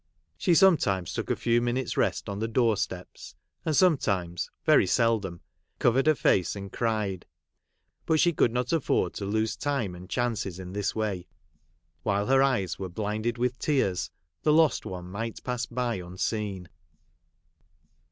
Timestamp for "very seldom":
4.65-5.41